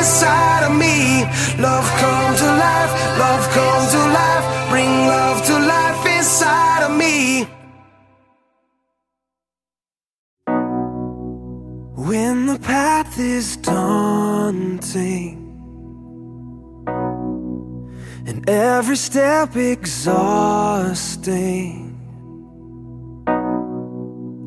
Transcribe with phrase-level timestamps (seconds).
[0.00, 0.96] inside of me.
[1.66, 2.92] Love come to life,
[3.24, 7.16] love come to life, bring love to life inside of me.
[12.08, 15.36] When the path is daunting
[18.28, 20.96] and every step exhausting,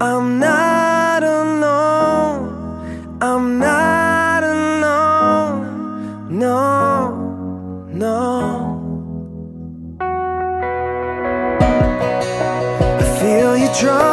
[0.02, 2.54] I'm not alone.
[3.22, 3.73] I'm not.
[13.74, 14.13] drunk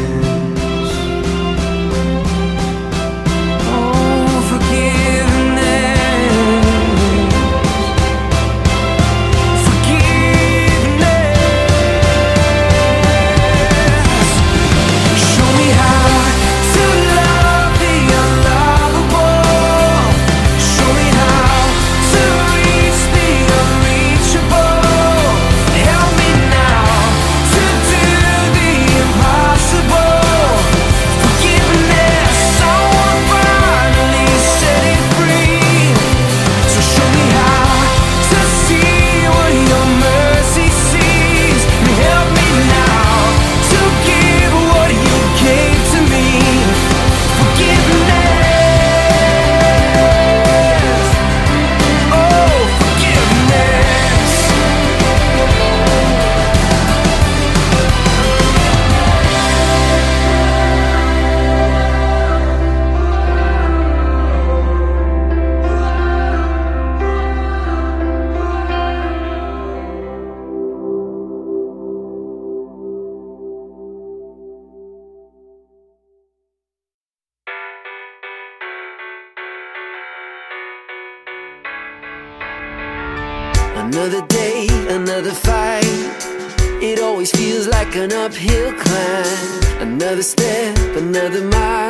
[88.01, 91.87] an uphill climb, another step, another mile,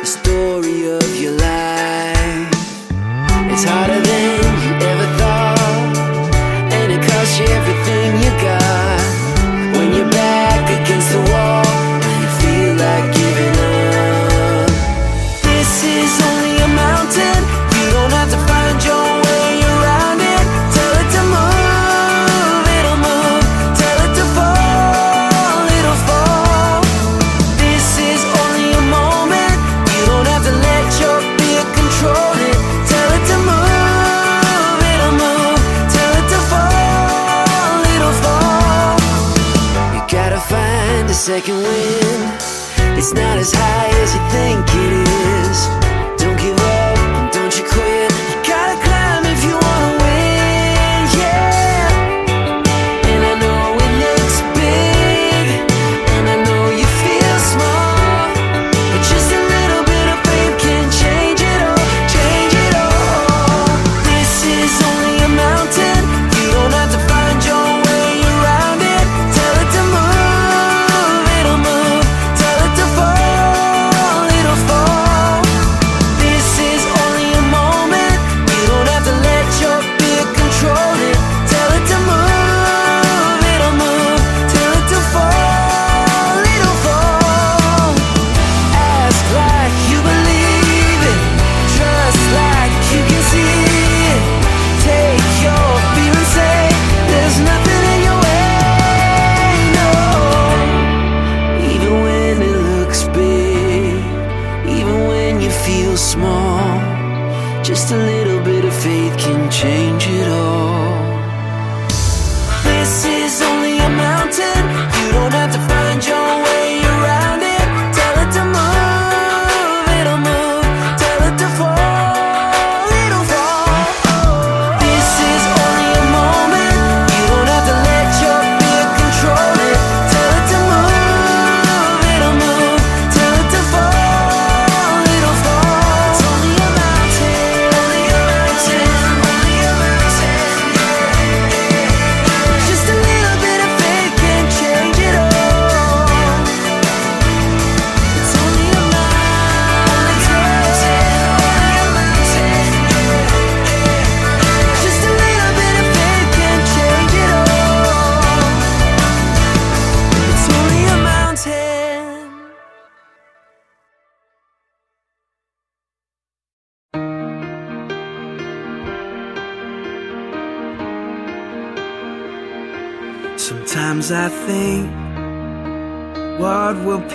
[0.00, 2.48] the story of your life.
[3.52, 4.09] It's harder than.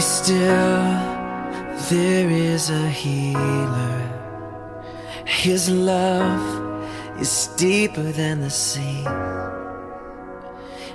[0.00, 0.82] Still,
[1.90, 4.00] there is a healer.
[5.26, 9.04] His love is deeper than the sea.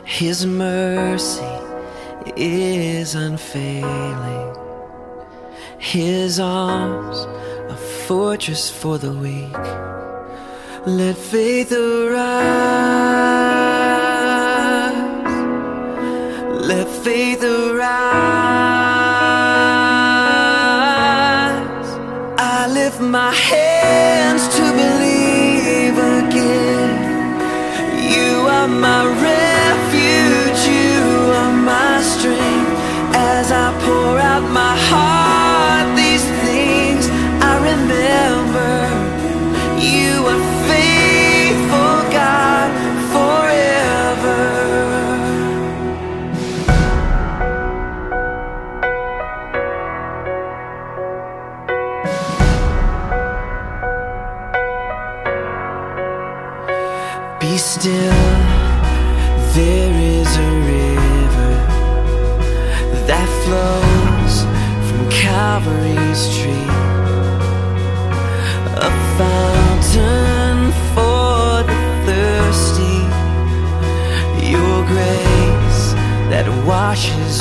[0.06, 1.44] His mercy
[2.36, 4.56] is unfailing.
[5.78, 7.20] His arms,
[7.70, 9.66] a fortress for the weak.
[10.88, 12.26] Let faith arise.
[16.70, 18.45] Let faith arise.
[23.16, 23.65] my head.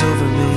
[0.04, 0.53] over me.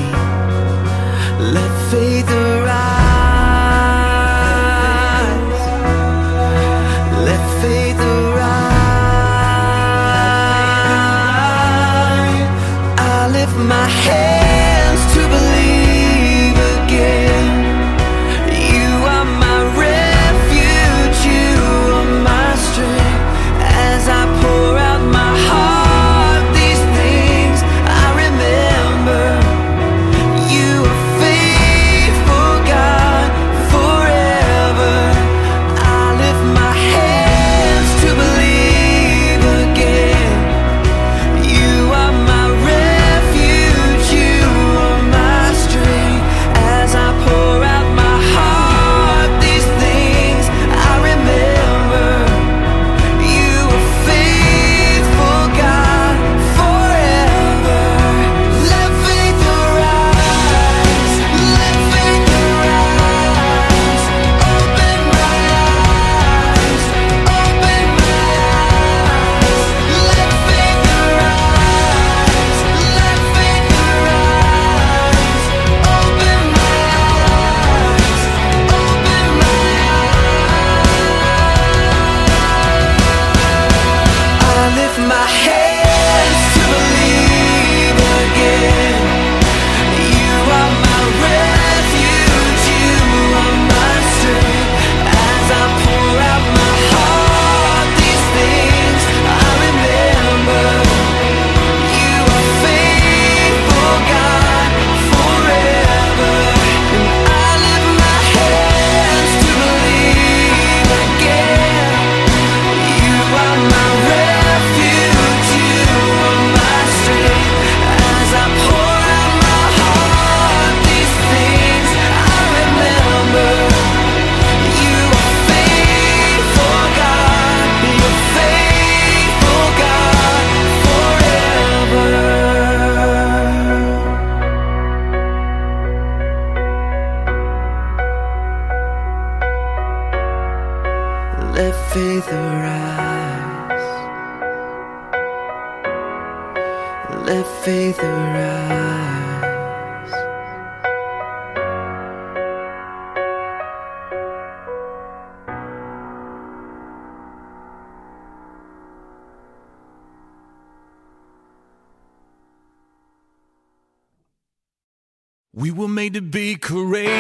[166.57, 167.16] courageous.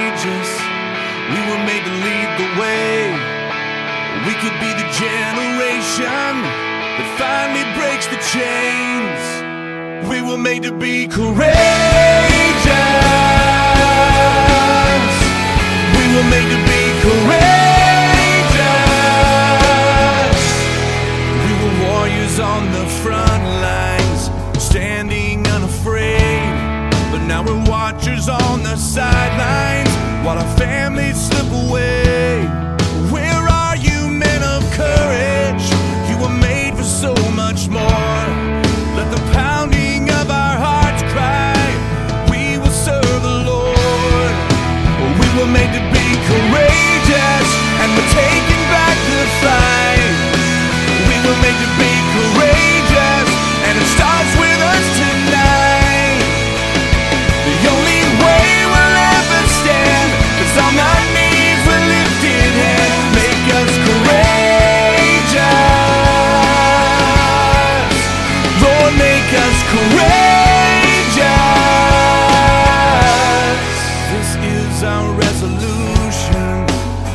[75.47, 76.65] solution,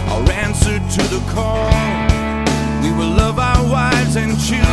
[0.09, 1.69] our answer to the call.
[2.83, 4.72] We will love our wives and children.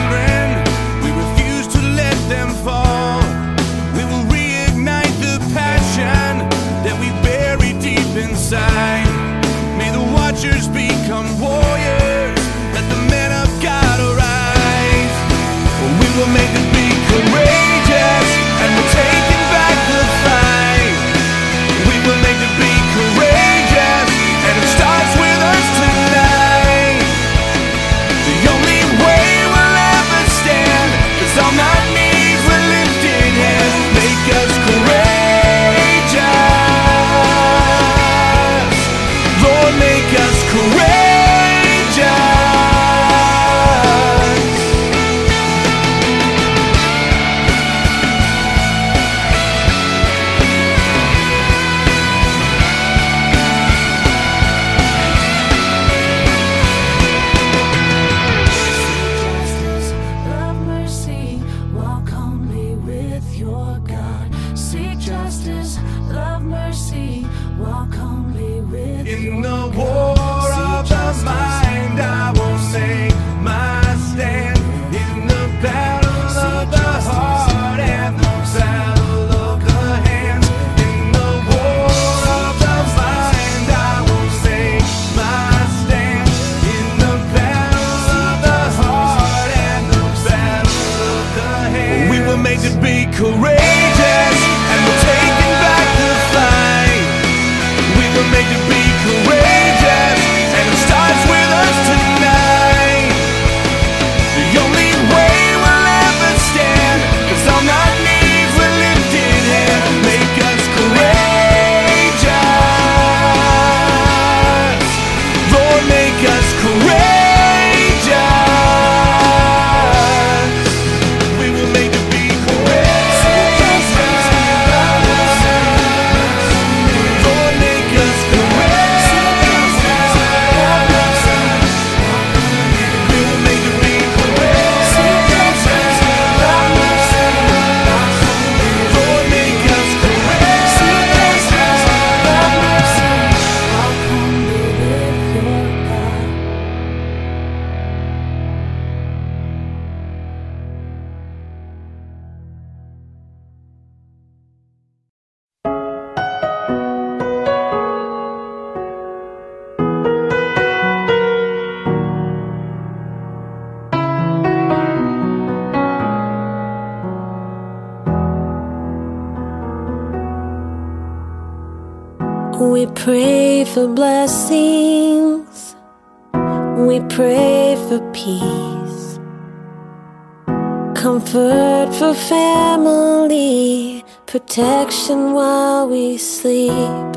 [181.31, 184.03] Comfort for family.
[184.25, 187.11] Protection while we sleep.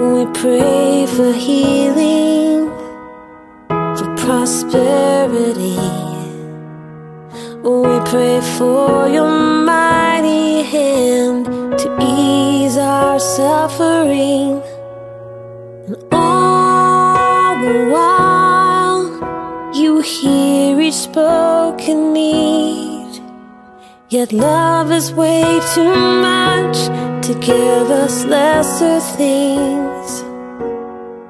[0.00, 2.68] We pray for healing.
[3.68, 5.78] For prosperity.
[7.62, 11.46] We pray for your mighty hand
[11.78, 14.60] to ease our suffering.
[15.86, 21.49] And all the while, you hear each spoken need.
[24.10, 26.76] Yet love is way too much
[27.26, 30.24] to give us lesser things.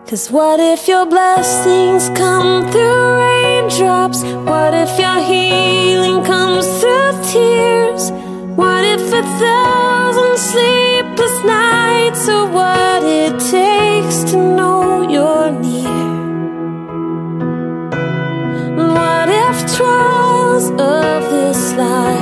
[0.09, 4.23] Cause what if your blessings come through raindrops?
[4.23, 8.13] What if your healing comes through tears?
[8.57, 16.09] What if a thousand sleepless nights are what it takes to know you're near?
[18.75, 22.20] What if trials of this life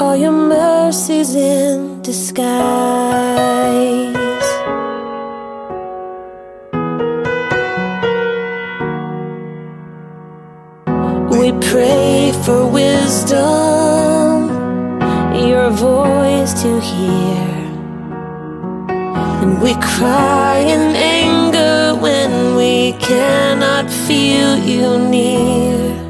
[0.00, 2.48] are your mercies in disguise?
[11.30, 14.48] We pray for wisdom,
[15.34, 17.46] your voice to hear.
[19.42, 26.09] And we cry in anger when we cannot feel you near.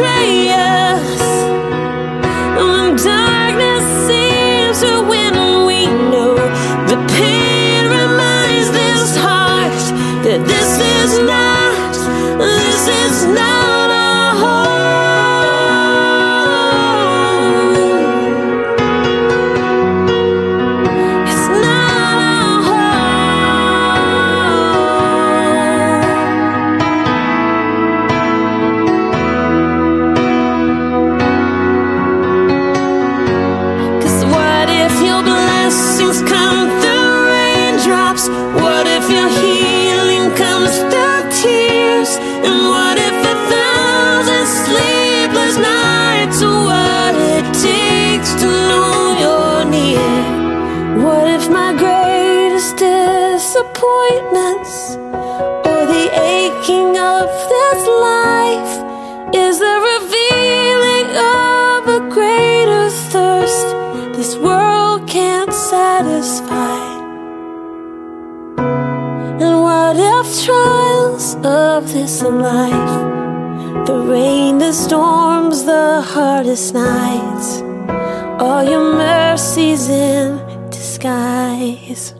[0.00, 0.49] Friends
[72.00, 73.86] this in life.
[73.86, 77.60] The rain, the storms, the hardest nights.
[78.40, 80.38] All your mercies in
[80.70, 82.19] disguise.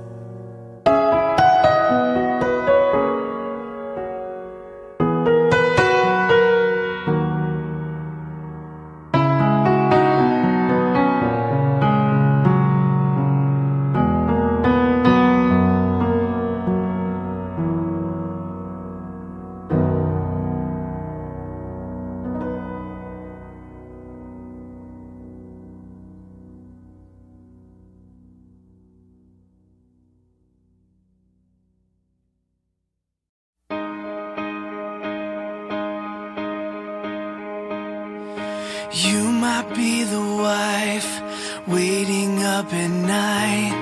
[38.93, 41.23] You might be the wife
[41.69, 43.73] waiting up at night.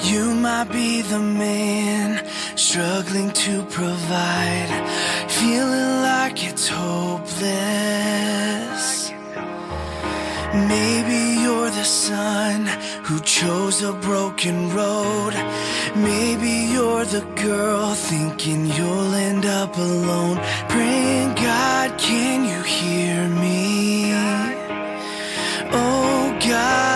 [0.00, 4.70] You might be the man struggling to provide,
[5.28, 7.36] feeling like it's hopeless.
[10.54, 12.66] Maybe you're the son
[13.04, 15.34] who chose a broken road.
[15.94, 20.38] Maybe you're the girl thinking you'll end up alone.
[20.70, 23.75] Praying, God, can you hear me?
[26.56, 26.95] escuchar.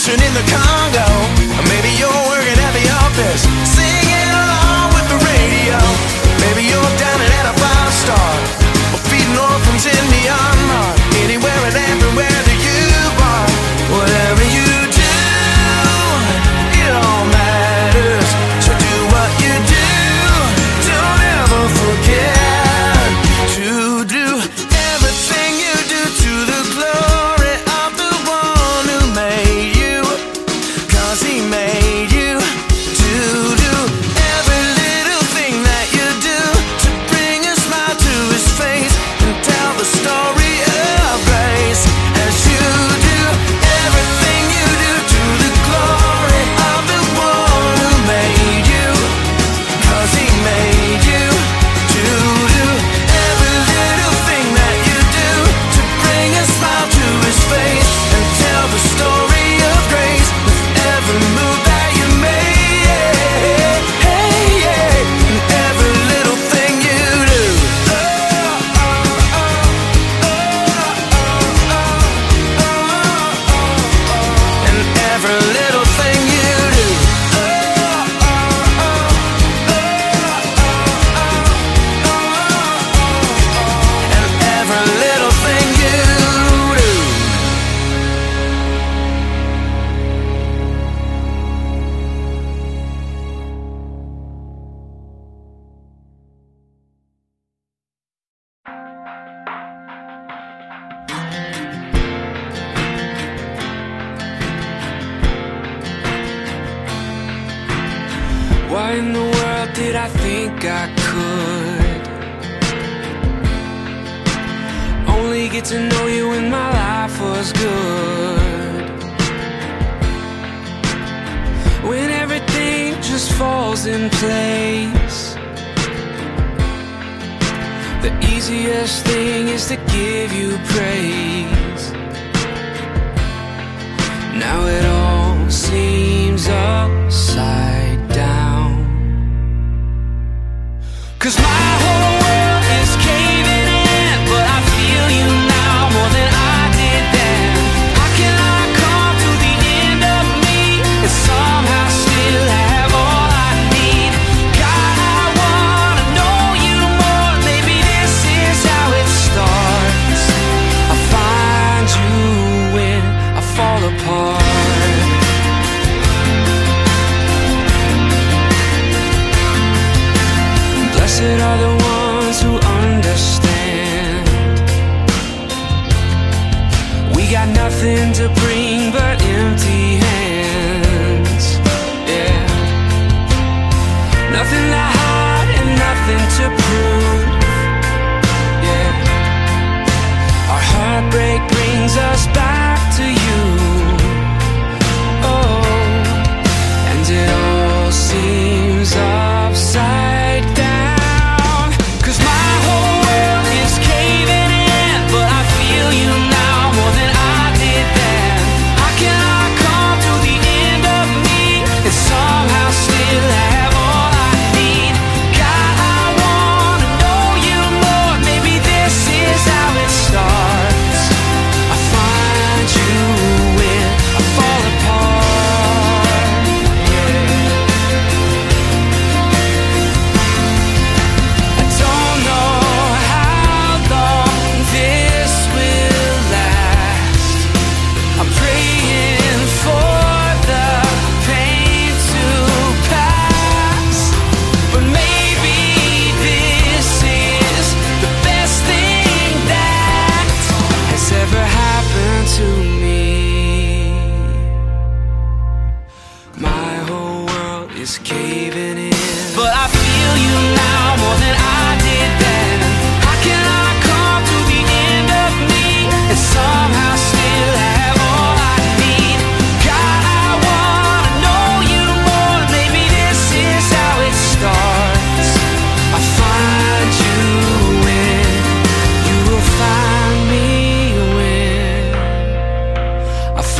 [0.00, 1.04] mission in the Congo.
[1.68, 3.69] Maybe you're working at the office.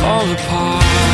[0.01, 1.10] fall apart.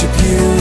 [0.00, 0.57] worship you.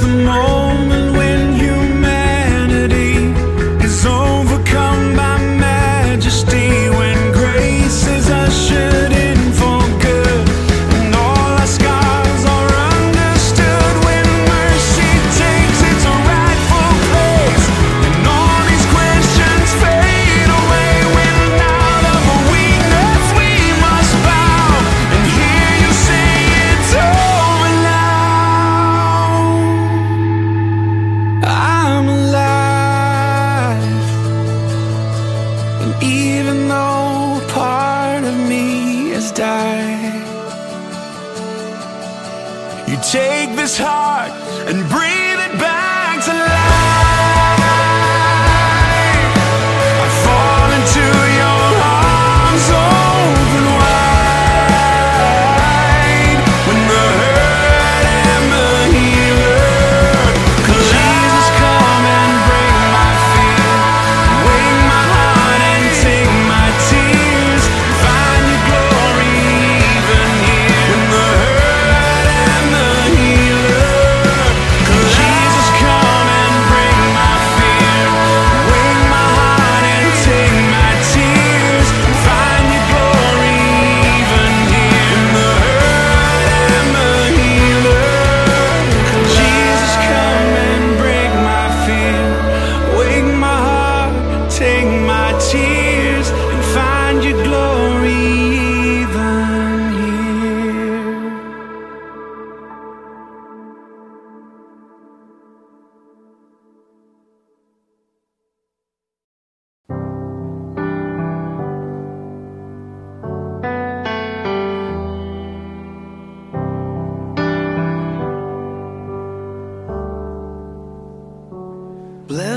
[0.00, 0.59] the moment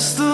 [0.04, 0.33] just the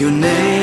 [0.00, 0.53] your name.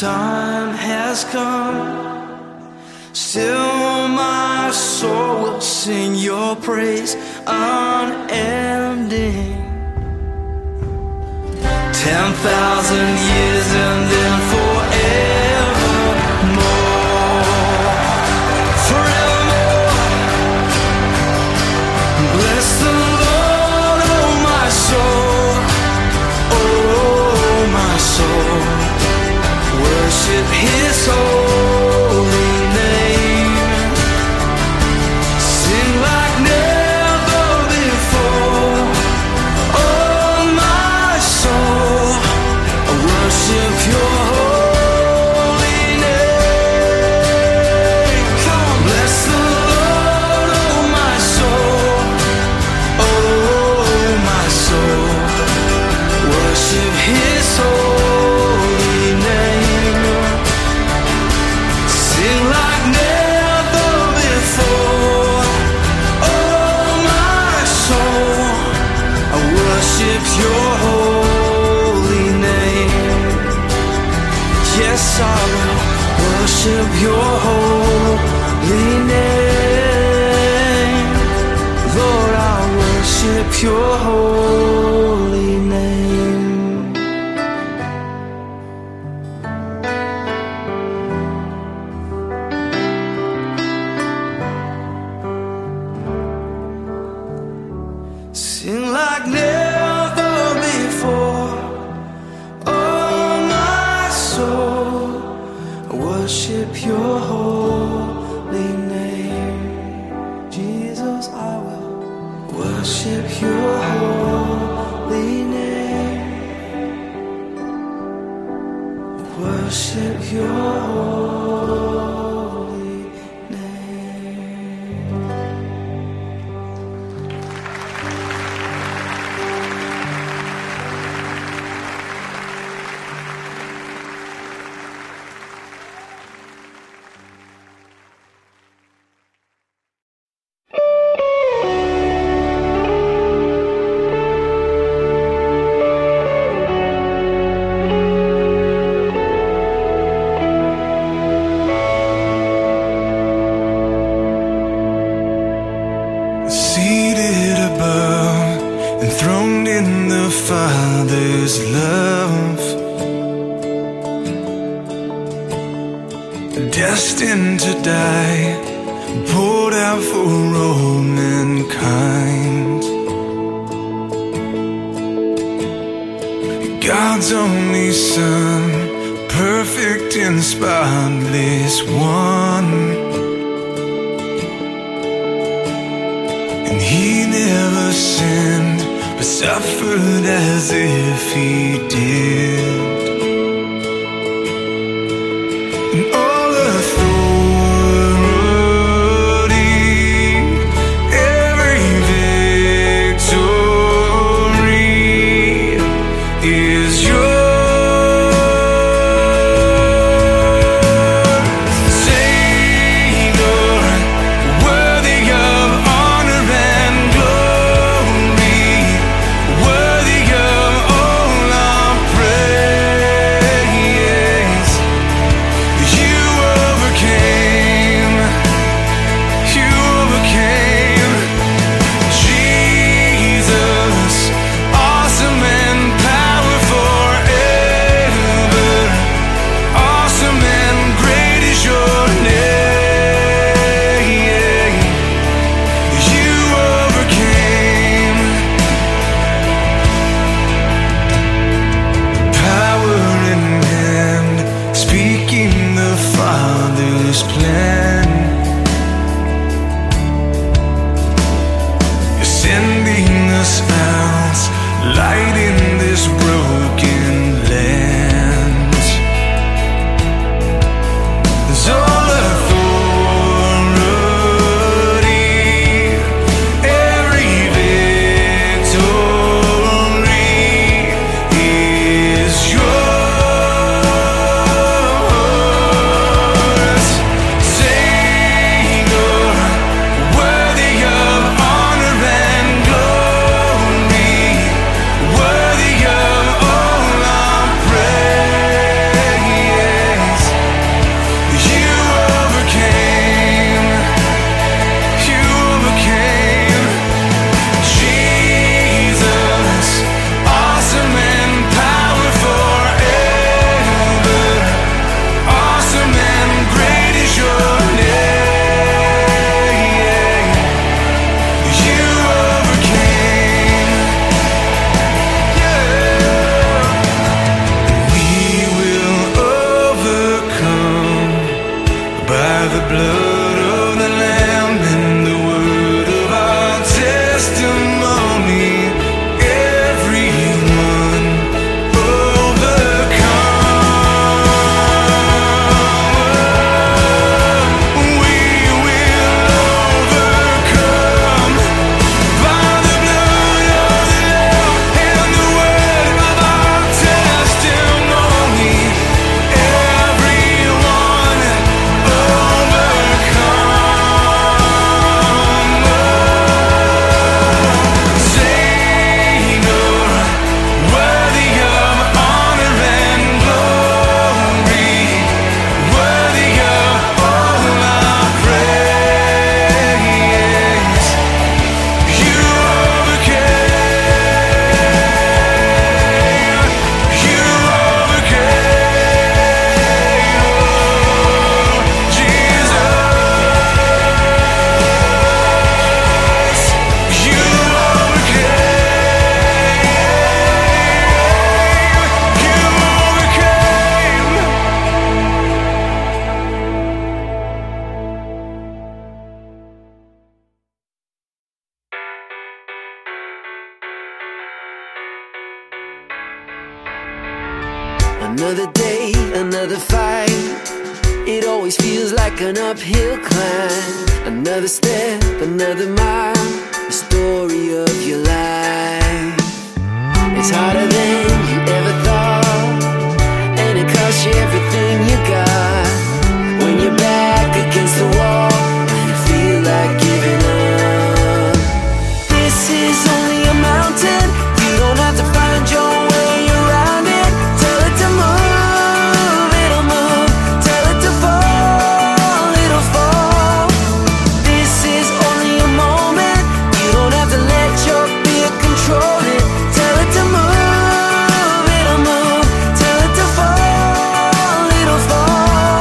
[0.00, 2.72] time has come.
[3.12, 8.38] Still, my soul will sing your praise unending.
[11.92, 14.07] 10,000 years and